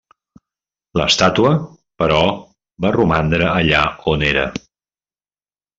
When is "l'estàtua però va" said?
0.99-2.93